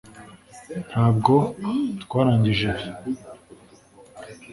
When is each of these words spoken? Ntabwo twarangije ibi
Ntabwo 0.89 1.33
twarangije 2.03 2.69
ibi 2.79 2.91